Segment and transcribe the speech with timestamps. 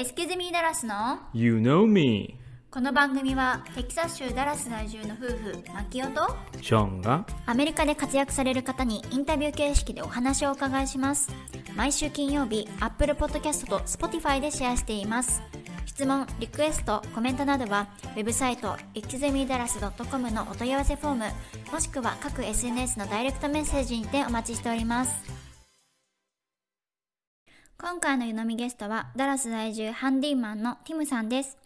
[0.00, 2.38] エスキズミーダラスの You know me.
[2.70, 6.26] この番組はテキサス州ダラス在住の夫婦マキオと
[6.62, 11.28] ショーンがアメリカで活躍される方にインタビュー形式でお話をお伺いします。
[11.76, 15.42] 毎週金曜日 Apple Podcast と Spotify でシェアしています。
[15.84, 21.24] 質問、リクエスト、コメントなどはウェブサイト exemidaras.com のお問い合わせフォーム
[21.72, 25.39] もしくは各 SNS のダイレクトメッセージにてお待ちしております
[27.82, 31.56] 今回の湯飲みゲストはダラス在住ハンディマンのティムさんです。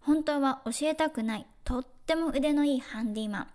[0.00, 3.46] 本当は教えたくないとっても腕のいいハンディマン。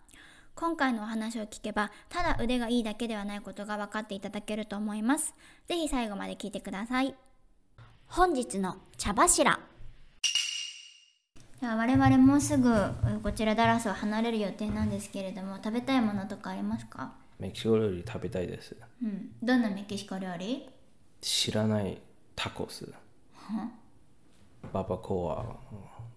[0.56, 5.34] 今回のお話を聞けばただ腕がいいだけではないことが分かっていただけると思います。
[5.68, 7.14] ぜひ最後まで聞いてください。
[8.08, 9.59] 本日の茶柱。
[11.59, 12.73] では我々もうすぐ
[13.23, 17.12] こちらダラスを離れる予定なんですけれども食べたいものとかありますか？
[17.40, 18.73] メキシコ料理食べたいです。
[19.04, 19.32] うん。
[19.44, 20.70] どんなメキシコ料理？
[21.22, 21.98] 知らない
[22.35, 22.91] タコス。
[24.73, 25.55] ババコア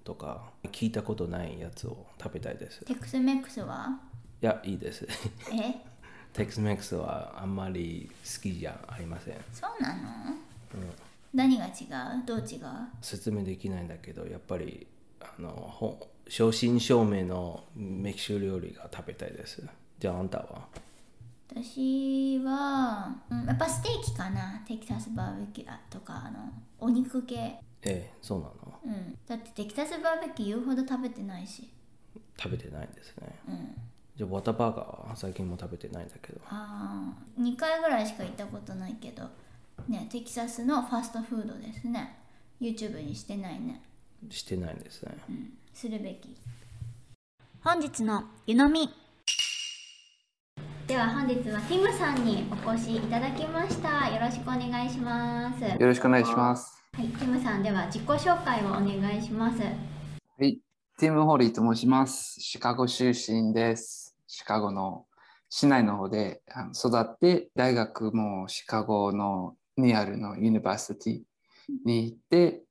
[0.04, 2.80] とか聞いたことないやつを食べたいです。
[2.82, 4.00] いテクスメックスは？
[4.40, 5.06] やいいです。
[5.52, 5.84] え？
[6.32, 9.36] テックスメックスはあんまり好きじゃありません。
[9.52, 10.00] そうなの、
[11.34, 11.70] 何が違
[12.22, 12.24] う？
[12.26, 12.60] どう違う？
[13.02, 14.86] 説明できないんだけどやっぱり
[15.20, 19.62] あのほ正真正銘のメキシコ料理が食べたいです。
[19.98, 20.68] じゃああんたは？
[21.50, 24.62] 私は、うん、やっぱステーキかな。
[24.66, 27.34] テキサスバーベキューとかあのお肉系。
[27.36, 28.52] ええそうなの。
[28.84, 29.18] うん。
[29.26, 31.68] だってテキサスバーベキュー言うほど食べてないし。
[32.36, 33.38] 食べてないんですね。
[33.48, 33.74] うん。
[34.16, 36.40] じゃあワタバーガーは最近も食べてないんだけど。
[36.46, 39.24] ああ2回ぐらいしか行ったことないけど。
[39.88, 42.18] ねテキサスのファストフードですね。
[42.60, 43.82] YouTube にしてないね。
[44.28, 45.16] してないんですね。
[45.28, 45.52] うん。
[45.72, 46.36] するべき。
[47.62, 48.90] 本日の湯飲み
[50.88, 56.82] では本日はティムさんにお越しいただきましたよろしくお願いしますよろしくお願いします。
[56.94, 59.60] はい、ティムさんでは自己紹介をお願いします。
[59.60, 59.66] は
[60.38, 60.58] い、
[60.98, 62.40] ティム・ホリーと申します。
[62.40, 64.16] シカゴ出身です。
[64.26, 65.04] シカゴの
[65.50, 66.40] 市内の方で
[66.74, 71.20] 育って、大学もシカゴのにあるの University
[71.84, 72.62] に行って、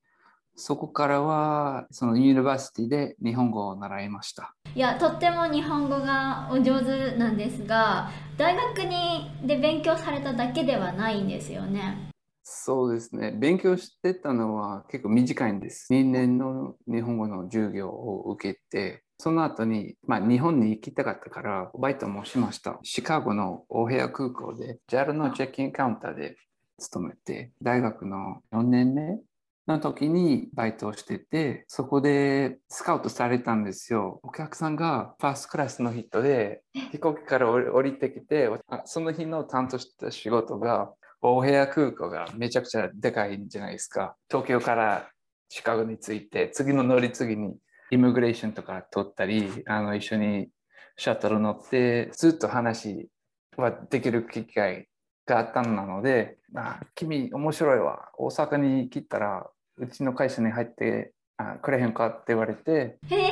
[0.60, 4.56] そこからはその University で日本語を習いました。
[4.74, 12.10] いや、とっても日本語がお上手なんですが、大学にで勉強されただけではないんですよね。
[12.42, 13.30] そうですね。
[13.30, 15.92] 勉強してたのは結構短いんです。
[15.92, 22.80] 2年の日本語の授業を受けて、その後に、まあ、日本に行きたかったから、バイトもしました。
[22.82, 26.36] シカゴのオヘア空港で、JAL のチェックインカウンターで
[26.78, 29.20] 勤めて、大学の4年目
[29.68, 34.18] の時にバイトをしてて、そこでスカウトされたんですよ。
[34.22, 44.16] お客さんがファーストクラスの人で、飛行機から降りてきて、あその日の担当した仕事が、オヘア空港がめちゃくちゃでかいんじゃないですか。
[44.28, 45.10] 東京から
[45.48, 47.56] シカゴに着いて、次の乗り継ぎに
[47.90, 50.48] イミグレーションとか取ったり、あの一緒に
[50.96, 53.08] シャトル乗って、ずっと話
[53.56, 54.88] はできる機会
[55.26, 58.10] があったので、あ君面白いわ。
[58.16, 63.30] 大阪に来たら、うちの会社に入ってあくれへんかって言われて、へえ、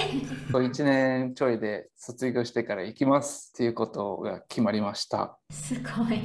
[0.53, 5.39] 1年ちょいで卒業してから行きますっていうことが決まりました。
[5.51, 6.21] すごい。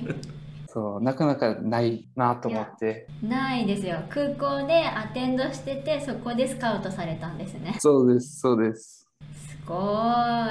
[0.68, 3.08] そう、なかなかないなと思って。
[3.22, 4.04] ないですよ。
[4.10, 7.76] 空港でアテンドしてて、そこでスカウトされたんですね。
[7.80, 9.06] そうです、そうです。
[9.50, 9.74] すご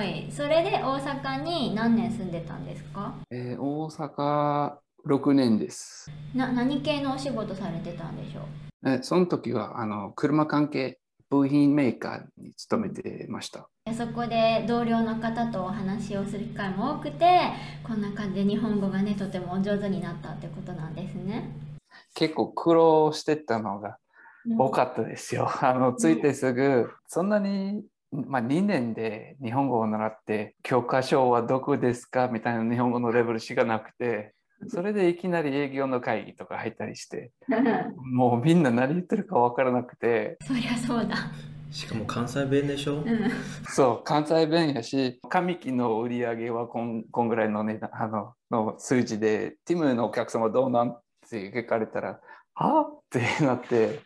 [0.03, 0.31] い。
[0.33, 3.15] それで大阪に何年住んでたんですか？
[3.31, 4.75] えー大阪
[5.07, 6.11] 6年です。
[6.35, 8.43] な何系のお仕事されてたんでしょう？
[8.43, 8.70] えー
[9.03, 10.99] その時はあの車関係
[11.29, 13.69] 部品メーカーに勤めてました。
[13.85, 17.41] でそこで同僚の方とお話をする機会も多くて
[17.85, 21.51] こんな感じで日本語がねとてもお上手になったってことなんですね。
[22.15, 23.99] 結構苦労してたのが
[24.59, 25.49] 多かったですよ。
[25.63, 32.29] あのついてすぐ、そんなに、まあ、2年で日本語を習って教科書はどこですか？
[32.29, 34.35] みたいな日本語のレベルしかなくて
[34.69, 37.33] それでいきなり営業の会議とか入ったりして
[38.13, 40.37] もうみんな何言ってるか分からなくて。
[40.47, 41.17] そりゃそうだ。
[41.71, 42.97] しかも関西弁でしょ？
[42.97, 43.31] うん。
[43.69, 50.91] そう関西弁やし上期の売り上げはこんこんぐらいの,、ね、あのの数字でティムのお客様どうなん？
[50.91, 52.21] って聞かれたら
[52.55, 52.83] は？
[52.83, 54.01] ってなって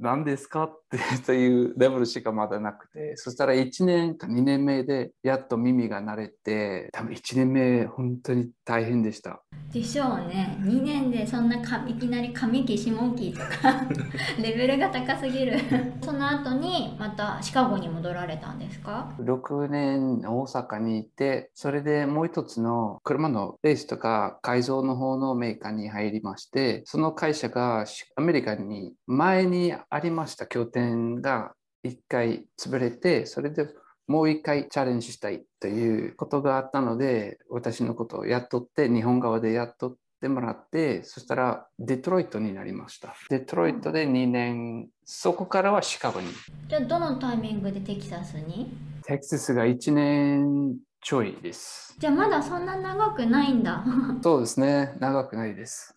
[0.00, 9.42] 何ですかって というレベルしかまだなくてそしたら1年か2年目でやっと耳が慣れて多分1年目本当に大変でした
[9.72, 10.58] でしょうね。
[10.62, 13.86] 2年でそんなかいきなり上期下期とか
[14.42, 15.58] レベルが高すぎる。
[16.02, 31.52] その後にまたシカゴに戻られたんですか？6年大阪にいてそれでもう一つの車のレースとか改造の方のメーカーに入りましてその会社がしアメリカに前にありました拠点が
[31.82, 33.68] 一回潰れてそれで
[34.06, 43.14] もう一回チャレンジしたいということがあったので私のことを雇って日本側で雇ってもらってそしたらデトロイトになりました。
[43.30, 46.28] デトロイトで2年そこからはシカゴに。
[46.68, 48.72] じゃあどのタイミングでテキサスに？
[49.04, 51.96] テキサスが1年ちょいです。
[51.98, 53.84] じゃあまだそんな長くないんだ。
[54.22, 55.96] そうですね長くないです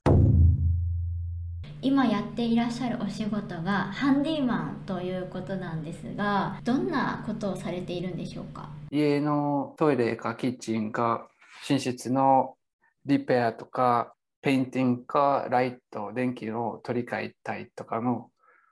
[1.83, 8.69] 今やっていらっしゃるお仕事がハンディマンということなんですがどんなことをされているんでしょうか？
[8.89, 11.27] 家のトイレかキッチンか
[11.69, 12.56] 寝室の
[13.06, 18.30] リペアとか painting かライト電気を取り替えたいとかの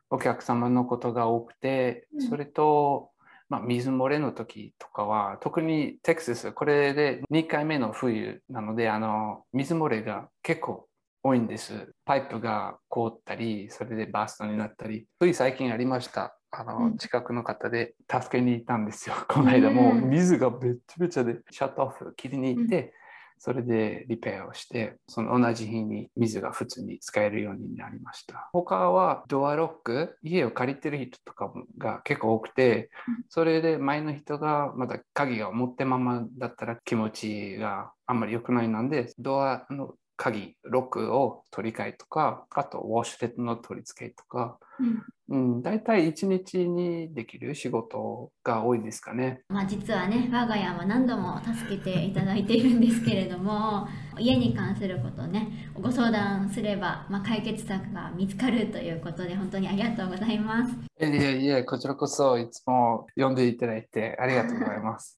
[0.10, 2.22] お客様のことが多くて、うん。
[2.30, 3.12] それと、
[3.50, 10.88] まあ、水漏れの時とかは特にテキサスこれで2回目の冬なのであの水漏れが結構
[11.24, 11.94] 多いんです。
[12.06, 16.36] パイプが凍ったり、それでバーストになったり、つい最近ありました。
[16.52, 19.16] あの、うん近くの方で助けに行ったんですよ。
[19.30, 22.94] この間もううん水がべっちゃべちゃでシャットオフ切りに行って、
[23.44, 28.50] それでリペアをして、その同じ日に水が普通に使えるようになりました。
[28.54, 44.60] 他はドアロック、家を借りてる人とかが結構多くてうん、それで前の人がまだ鍵を持ってままだったら気持ちがあんまり良くないので、ドアの鍵、ロックを取り替えとか、あとウォッシュレットの取り付けとか、
[45.30, 49.42] うん、大体1日にできる仕事が多いですかね。
[49.50, 53.88] まあ実はね我が家は何度も助けていただいているんですけれども
[54.20, 60.76] 家に関することをねご相談すれば、まあ、解決策が見つかるということで本当にありがとうございます。
[61.00, 65.18] いえいえ、こちらこそいつも呼んでいただいてありがとうございます。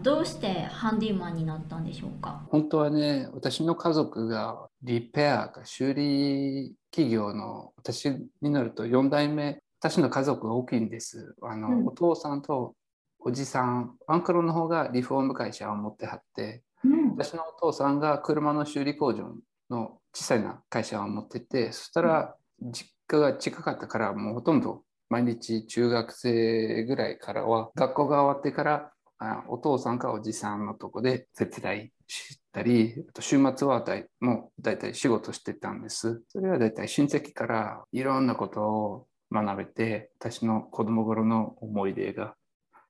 [0.00, 2.44] どうしてハンディマンになったんでしょうか？
[2.50, 8.10] 本当はね、私の家族がリペアか修理企業の私
[8.40, 11.36] になると4代目、私の家族が大きいんです。
[11.42, 11.86] あの、うん。
[11.86, 12.74] お父さんと
[13.20, 17.10] おじさん、アンクルの方がリフォーム会社を持ってはって、うん。
[17.10, 19.34] 私のお父さんが車の修理工場
[19.70, 28.92] の小さいな会社を持ってて、そしたら実家が近かったから、もうほとんど毎日中学生ぐらいからは、学校が終わってから、
[29.22, 36.22] あお父さんかおじさんのとこで手伝いしたり、あと週末はだいもう大体仕事してたんです。
[36.28, 42.34] それは大体親戚からいろんなことを学べて、私の子供頃の思い出が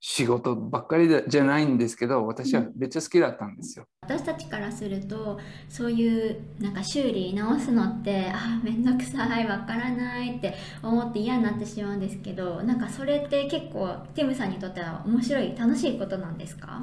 [0.04, 3.87] 仕事ばっかりじゃないんですけど、私はめっちゃ好きだったんですよ。
[4.02, 5.38] 私たちからすると
[5.69, 16.82] そういうなんか修理直すのってあーめんどくさいわからないって思って嫌になってしまうんですけどなんかそれって結構ティムさんにとっては面白い楽しいことなんですか？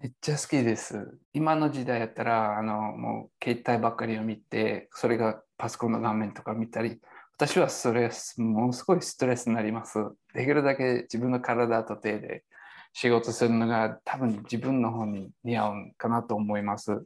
[0.00, 1.18] めっちゃ好きです。
[1.32, 6.98] 今の時代やったら、あの、もう携帯ばっかりを見て、それがパソコンの画面とか見たり、
[7.36, 9.98] 私はそれものすごいストレスになります。
[10.34, 12.42] できるだけ自分の体と手で
[12.92, 17.04] 仕事するのが多分自分の方に似合うかなと思います。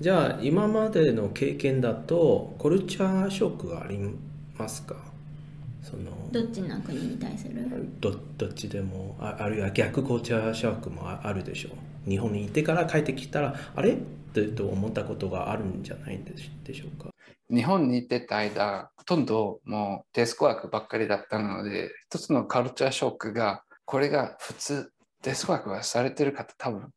[0.00, 3.98] じゃあ今までの経験だとコルチャーショックがあり
[4.56, 4.96] ますか？
[5.82, 7.54] そのどっちの国に対する？
[8.00, 11.70] どどっちでもああるいは逆コルチャーショックもああるでしょ
[12.06, 12.10] う。
[12.10, 13.92] 日本にいてから帰ってきたらあれ？
[13.92, 13.96] っ
[14.32, 17.10] てと思ったことがあるんじゃないでしでしょうか？
[17.50, 24.92] 日本にいてた間、ほとんどもうデスクワークばっかりだったので、一つのカルチャーショックが、これが普通、
[25.24, 26.90] デスクワークがされてる方多分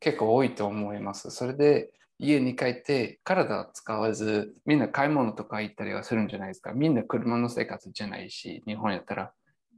[0.00, 1.30] 結構多いと思います。
[1.30, 6.72] それで家に帰って体を使わず、みんな買い物とか行ったりはするんじゃないですか。
[6.72, 9.32] みんな車の生活じゃないし、日本やったら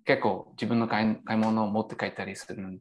[0.06, 2.80] 結構自分の買い買い物を持って帰ったりする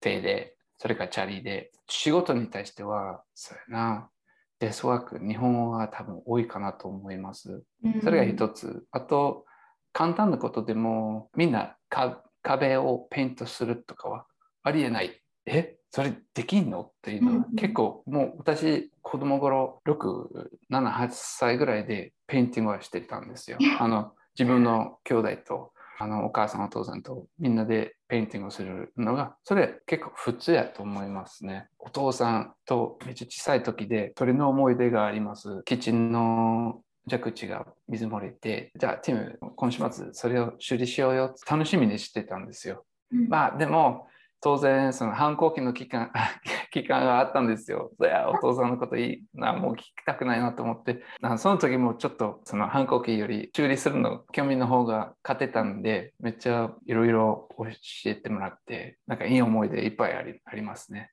[0.00, 4.10] 手で、それからチャリで、仕事に対しては、そうやな、
[4.58, 7.62] デスクワーク、日本は多分多いかなと思います。
[8.02, 8.84] それが一つ。
[8.90, 9.44] あと、
[9.92, 14.26] 簡単なことでも、みんなか壁をペイントするとかは
[14.62, 15.20] ありえない。
[15.46, 16.82] えそれできんの？
[16.82, 23.56] っていうのはうん結構、もう私、子供頃、6、7、8歳ぐらいで painting はしてたんですよ。
[23.80, 31.68] あの、自分の兄弟と、あの、お母さん、お父さんとみんなで painting をするのが、それ結構普通やと思いますね。
[31.78, 35.62] お父さんとめっちゃ小さい時で、それの思い出があります。
[35.64, 41.34] キッチンの蛇口が水漏れて、じゃあ、ティム、今週末それを修理しようよ。
[41.50, 42.84] 楽しみにしてたんですよ。
[43.12, 44.06] うんまあ、でも、
[44.40, 46.12] 当然、その反抗期の期間、
[46.70, 47.90] 期間があったんですよ。
[48.00, 57.66] いや、お父さんのこといいな、もう聞きたくないなと思って、なその時もちょっとその反抗期より修理するの興味の方が勝てたんで、めっちゃいろいろ教
[58.06, 61.10] えてもらって、なんかいい思い出いっぱいありありますね。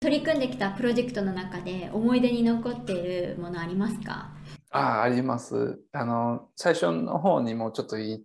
[0.00, 4.32] 取り組んできたプロジェクトの中で思い出に残っているものありますか？
[4.70, 6.48] ああありますあの。
[6.54, 8.20] 最初の方にもちょっと言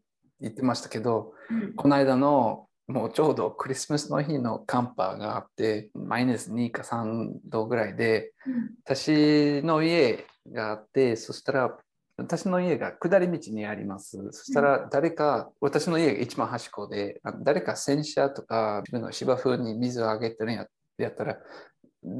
[0.45, 11.75] ってましたけど、うん、この間のもうちょうどクリスマスの日の寒波があって、マイナス2か3度ぐらいで、うん、私の家があって、そしたら
[12.17, 14.19] 私の家が下り道にあります。
[14.31, 21.37] そしたら誰か、私の家が一番端っこで、誰か洗車とか自分の芝生に水をあげてるんややったら、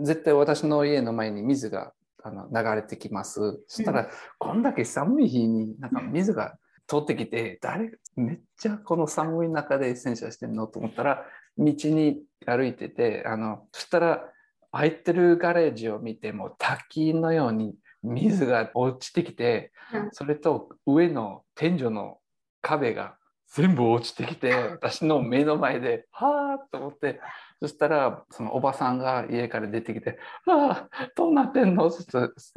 [0.03, 3.63] 絶対私の家の前に水があの流れてきます。
[3.67, 11.25] そしたら、こんだけ寒い日になんか水が 通ってきて、誰、めっちゃこの寒い中で洗車してんのと思ったら、
[11.57, 14.29] 道に歩いてて、あの、そしたら、
[14.71, 19.71] 空いてるガレージを見ても滝のように水が落ちてきて、
[20.11, 22.17] それと上の天井の
[22.61, 27.21] 壁が全部落ちてきて、私の目の前で、はあと思って、
[27.63, 31.89] そしたら、そのおばさんが家から出てきて、ああ、どうなってんの？
[31.89, 32.03] そ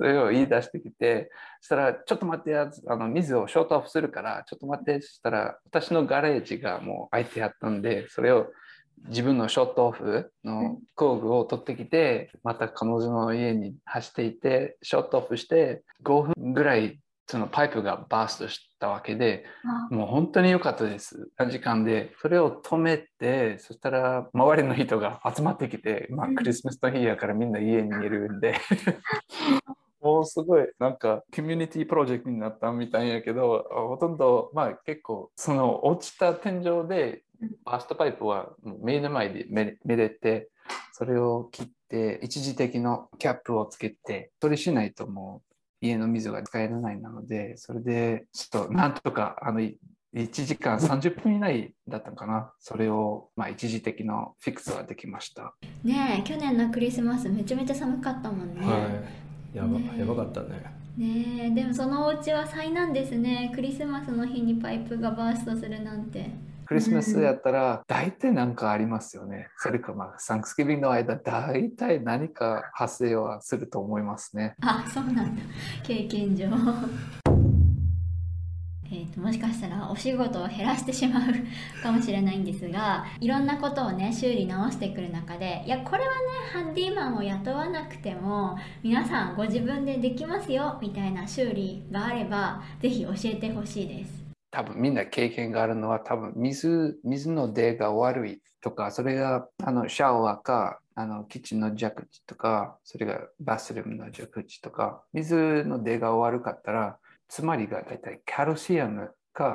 [0.00, 8.48] れを言い出してきて、そしたら、ちょっと待ってやつ、あの水をショートオフするから、ちょっと待って、そしたら、私のガレージがもう空いてやったんで、それを
[9.08, 19.44] 自分のショートオフの工具を取ってきて、また彼女の家に走っていて、ショートオフして5分ぐらいそのパイプがバーストしたわけで、
[19.90, 21.28] もう本当に良かったです。
[21.36, 22.12] 短時間で。
[22.20, 28.54] それを止めて、そしたら周りの人が集まってきて、まあ、クリスマスの日やからみんな家にいるんで
[30.00, 37.24] もうすごいなんかコミュニティプロジェクトになったみたいやけど、ほとんどまあ結構その落ちた天井で
[37.64, 39.46] バーストパイプは目の前で
[39.84, 40.50] 見れて、
[40.92, 49.76] それを切って一時的のキャップをつけて、取りしないともう家の水が使えないなので、それでちょっとなんとかあの1
[50.14, 55.54] 時間30分以内だったのかな、それをまあ一時的なフィックスができました。
[55.84, 58.66] ねえ、去年のクリスマスめちゃめちゃ寒かったもんね。
[58.66, 58.88] は
[59.54, 60.62] い、やばねやばかったね。
[60.96, 63.52] ねえ、でもそのお家は災難ですね。
[63.54, 66.30] クリスマスの日にパイプがバーストするなんて。
[66.66, 69.48] クリスマスやったら大体何かありますよね。
[69.58, 74.56] それかまあサンクスギビングの間大体何か発生はすると思いますね。
[74.60, 75.42] あ、そうなんだ。
[75.84, 76.46] 経験上。
[78.88, 81.22] えーと、もしかしたらお仕事を減らしてしまう
[81.82, 86.20] かもしれないんですがいろんなことをね修理直してくる中でいやこれはね
[86.52, 94.25] ハンディマンを雇わなくても皆さんご自分でできますよみたいな修理があれば是非教えてほしいです。
[94.50, 106.98] 多分みんな経験があるのは多分水水の出が悪いとかそれがあのシャワーかあのキッチンの蛇口とかそれがバスルームの蛇口とか水の出が悪かったら
[107.28, 109.54] つまりが大体カルシアムか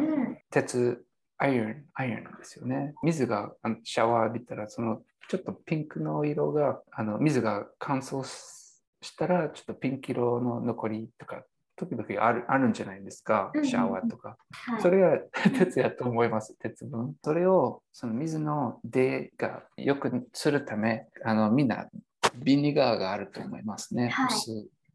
[0.52, 1.04] 鉄、
[1.38, 2.94] アイロン、アイロンですよね。
[3.04, 3.52] 水が
[3.84, 11.44] シャワー浴びたらそのちょっとピンクの色があの水が乾燥したらちょっとピンク色の残りとか
[11.82, 14.38] 時々あるあるんじゃないですか、シャワーとか。
[14.52, 15.18] はい、それが
[15.58, 17.16] 鉄やと思います、鉄分。
[17.24, 21.88] それをその水の出が良くするため、あのみんな
[22.36, 24.10] ビニガーがあると思いますね。
[24.10, 24.30] はい、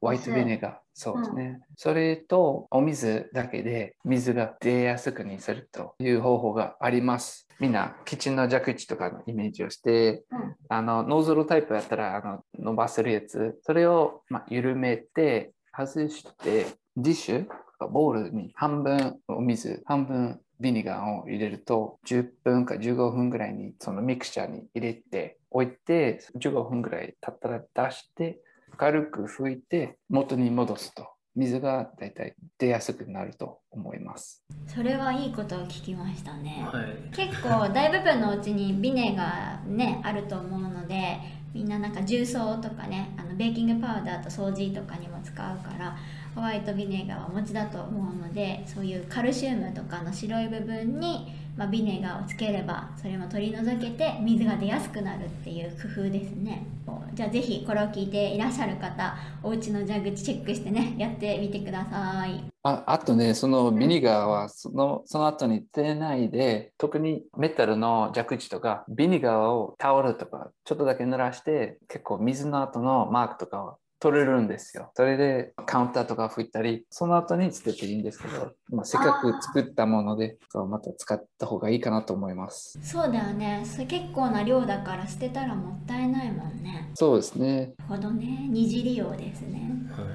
[0.00, 0.76] ホワイトビネガー。
[0.94, 1.60] そうですね、うん。
[1.76, 7.46] それとお水だけで水が出やすくにするという方法があります。
[7.58, 16.66] みんなキッチンの蛇口とかのイメージをして、うん、あのノーズルタイプやったらあの伸ばせるやつ、それをま緩めて外して、
[16.96, 17.46] ディッシュ、
[17.90, 28.40] ボウルに半分お水、半分ビニガーを入れると、10分か15分ぐらいにそのミクチャーに入れておいて、15分ぐらい経ったら出して、
[28.78, 31.08] 軽く拭いて元に戻すと。
[31.36, 34.42] 水がだいたい出やすくなると思います。
[34.66, 41.18] それはいいことを聞きましたね、はい、 結構大部分のうちにビネがねあると思うので
[41.56, 45.96] みんななんか重曹とかねあのベーキングパウダーと掃除とかにも使うから
[46.34, 56.66] ホワイトビネガーはお持ちだと思うのでそういうカルシウムとかの白い部分に、まあ、ビネガーをつければそれも取り除けて水が出やすくなるっていう工夫ですね。
[57.14, 62.44] じゃあ是非これを聞いていらっしゃる方お家の蛇口チェックしてねやってみてください。
[62.62, 74.90] ああとねそのビネガーはそのその後に出ないで特にメタルの蛇口とかビネガーをタオルとかちょっとだけ濡らして結構水の後のマークとかは取れるんですよ。
[74.94, 82.78] それでカウンターとか拭いたり、その後に捨てていいんですけど、まあ、せっかく作ったもので、そうまた使った方がいいかなと思います。
[82.82, 83.62] そうだよね。
[83.64, 86.90] それ結構な量だから捨てたらもったいないもんね。
[86.94, 87.74] そうですね。
[87.88, 88.48] ほどね。
[88.50, 89.70] 二次利用ですね。
[89.90, 90.06] はい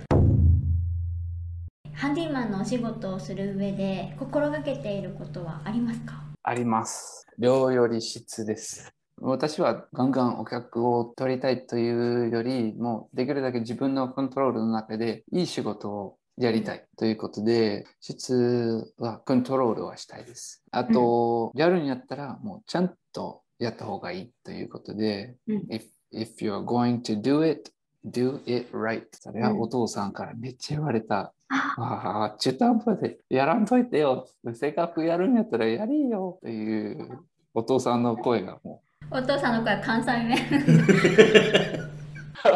[1.93, 6.23] ハンディマンのお仕事をする上で心がけていることはありますか？
[6.41, 7.27] あります。
[7.37, 8.91] 量より質です。
[9.23, 20.63] 私はガンガンお客を取りたいというよりもできるだけ自分のコントロールの中でいい仕事をやりたいということで、質はコントロールはしたいです。
[20.71, 27.71] あと、やるんやったらもうちゃんとやった方がいいということで、うん if, if you're going to do it,
[28.03, 29.03] do it right.
[29.11, 31.31] それはお父さんからめっちゃ言われた。
[31.49, 34.27] あああ、中途半端でやらんといてよ。
[34.55, 37.19] せっかくやるんやったらやりよという
[37.53, 38.90] お父さんの声がもう。
[39.09, 41.91] お父さんの声は関西弁。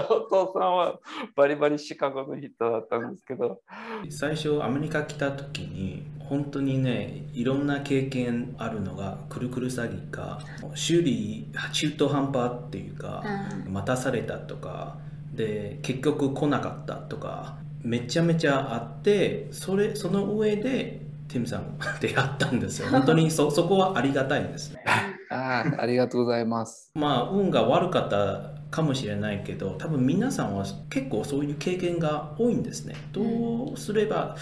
[0.09, 0.99] お父さんは
[1.35, 3.61] バリバリシカゴの人だったんですけど。
[4.09, 10.39] 最初アメリカ来た時に本当にねいろんな経験あるのがくるくる詐欺か
[10.73, 13.23] 修理中途半端っていうか、
[13.65, 14.97] うん待たされたとか
[15.33, 24.83] で結局来なかったとかめちゃめちゃあってそれその上でティムさん出会ったんですよ本当にそそこはありがたいですね
[25.29, 26.91] ああ、ありがとうございます。
[26.95, 34.35] まあ運が悪かったかもしれないけど多分皆さんは結構そういう経験が多いんですねどうすれば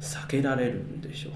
[0.00, 1.32] 避けられるんでしょう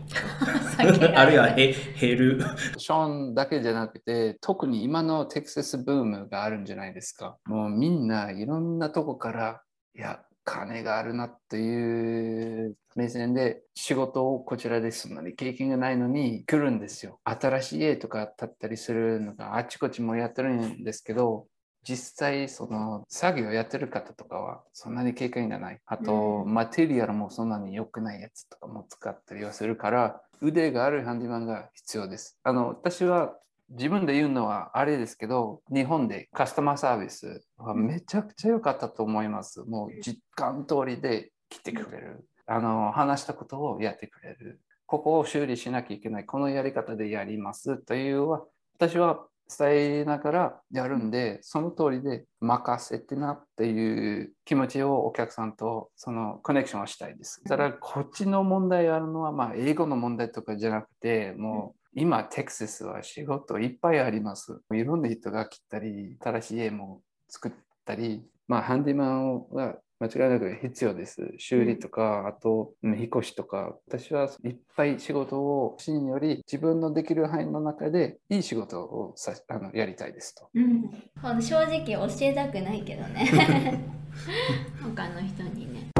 [0.76, 1.20] か？
[1.20, 2.40] あるいはへ減る
[2.76, 7.36] ショーンだけじゃなくて、特に今のテキサスブームがあるんじゃないですか。
[7.46, 9.62] もうみんないろんなとこから、
[9.96, 17.20] いや、金があるなっていう目線で仕事をこちらですのに経験がないのに来るんですよ。
[17.24, 21.46] 新しい家とか建ったりするのがあちこちもやってるんですけど、
[21.82, 25.80] 実際その作業やってる方とかはそんなに経験がない。
[25.86, 32.38] あと、マテリアルもそんなに良くないやつとかも使ったりはするから、腕があるハンディマンが必要です。
[32.42, 33.36] あの、私は
[33.70, 39.62] 自分で言うのはあれですけど、日本でカスタマーサービスはめちゃくちゃ良かったと思います。
[39.62, 42.26] もう実感通りで来てくれる。
[42.46, 44.60] あの、話したことをやってくれる。
[44.86, 46.26] ここを修理しなきゃいけない。
[46.26, 48.44] このやり方でやりますというは、
[48.76, 57.42] 私は伝えながらやるんで、その通りで任せてなっていう気持ちをお客さんとそのコネクションをしたいです。
[57.44, 64.60] ただ、こっちの問題あるのは、まあ、英語の問題とかじゃなくて、もう今、テキサスは仕事いっぱいあります。
[64.72, 67.52] いろんな人が来たり、新しい家も作っ
[67.84, 71.34] たり、まあ、ハンディマンは間違いなく必要です。
[71.38, 73.76] 修理とか、あと、うん引っ越しとか。
[73.86, 80.48] 私はいっぱい仕事をしんより、自分のできる範囲の中でいい仕事をさあのやりたいですと。
[80.54, 83.84] うん正直教えたくないけどね
[84.82, 85.90] 他の人にね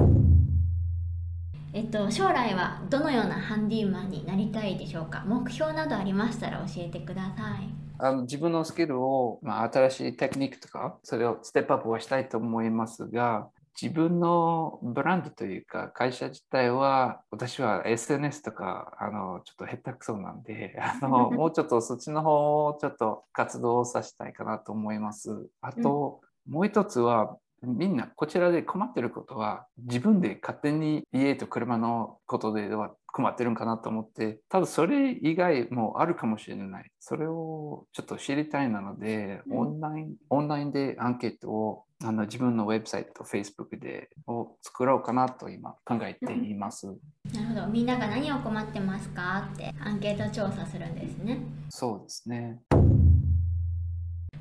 [1.72, 5.22] えっと将来はどのようなハンディーマンになりたいでしょうか？
[5.26, 7.68] 目標などありましたら教えてください。
[7.98, 13.48] あの自分のスキルを、まあ、新しいテクニックとか、それをステップアップはしたいと思いますが、
[13.80, 25.48] 自分のブランドというか、会社自体は、私は SNS とか、あの、ちょっと下手くそなんで、あの、 もうちょっとそっちの方をちょっと活動させたいかなと思います。
[25.60, 36.90] あと、もう一つは、みんなこちらで困ってることは自分で勝手に家と車のことでは困ってるんかなと思って多分それ以外もあるかもしれない。
[37.00, 39.58] それをちょっと知りたいなので、うん。
[39.58, 46.86] オンラインオンラインでアンケートをあの自分のウェブサイトと Facebook でを作ろうかなと今考えています、
[47.34, 47.66] なるほど。
[47.66, 51.40] みんなが何を困ってますかってアンケート調査するんですね。
[51.68, 52.60] そうですね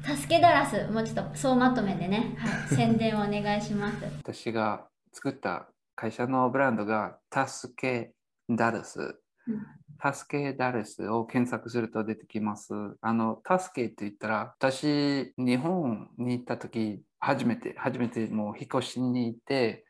[0.03, 3.97] 助けダラスもうちょっと総まとめでね、はい、 宣伝をお願いします。
[4.21, 8.13] 私が作った会社のブランドが助け
[8.49, 9.19] ダルス。
[10.01, 12.73] 助けダルスを検索すると出てきます。
[13.01, 19.85] あの、助けって言ったら、私、日本に行った時、初めて、初めてもう引っ越しに行って、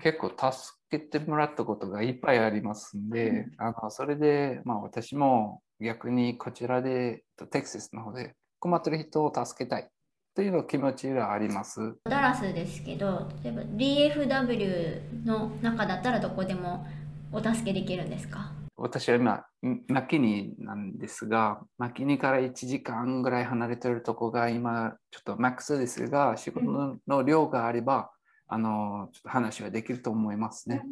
[0.00, 9.88] 結構助けてもらったことがいっぱいありますんで、あのそれで、まあ私も逆にこちらで、テキサスの方で困ってる人を助けたい
[10.34, 11.96] というの気持ちがあります。
[12.04, 16.86] ダラスですけど例えば DFW の中だったらどこでも
[17.32, 18.52] お助けできるんですか？
[18.78, 19.46] 私は今、
[19.88, 28.10] マキニなんですが、マキニから1時間ぐらい離れてるとこが今、ちょっとマックスですが、仕事の量があれば、
[28.48, 30.82] あの、ちょっと話はできると思いますね。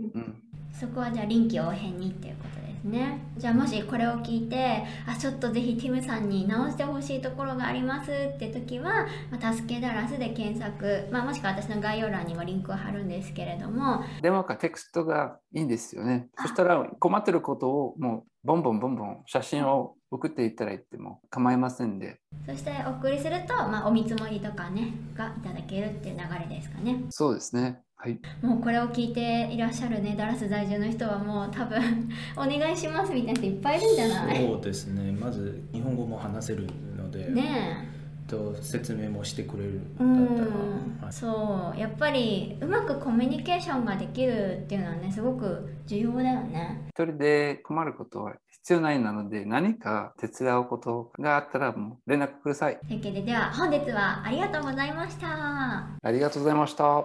[0.00, 16.28] うん、そこはじゃあ臨機応変にっていうことねじゃあもしこれを聞いてあちょっとぜひティムさんに直してほしいところがありますって時は「まあ、助けダラス」で検索、まあ、もしくは私の概要欄にもリンクを貼るんですけれども電話かテクストがいいんですよね。
[16.38, 22.20] そしたら困ってることをもうボンボンボンボン写真を送っていただいても構いませんで。
[22.46, 27.80] そしてお送りすると、まあ、お見積もりとかねがいただけるっていう流れですかねそうですね。
[28.04, 28.18] はい。
[28.42, 34.46] もうこれを聞いていらっしゃるねダラス在住の人はもう多分お願いしますみたいな人いっぱいいるんじゃない？
[34.46, 35.10] そうですね。
[35.12, 36.66] まず日本語も話せる
[36.98, 37.88] ので、ね
[38.26, 40.98] と説明もしてくれるうだったら、ん。
[41.02, 41.78] はいそう。
[41.78, 46.88] やっぱりうまくコミュニケーションができるっていうのはねすごく重要だよね。
[46.90, 52.78] 一人で困ることは必要ないなので、何か手伝うことがあったらもう連絡ください。
[52.78, 55.28] というわけででは本日はありがとうございました。
[55.28, 57.04] ありがとうございました。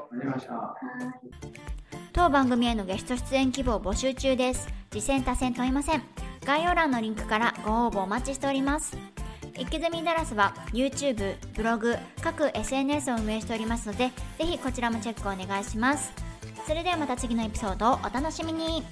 [2.14, 4.68] 当番組へのゲスト出演希望募集中です。
[4.90, 6.30] 次戦多戦問いません。
[6.46, 8.98] 概要欄のリンクからご応募お待ちしております
[9.60, 16.14] イケゼミダラスは YouTube、ブログ、各 SNS を運営しておりますのでぜひこちらもチェックお願いします。
[16.66, 18.84] それではまた次のエピソードをお楽しみに。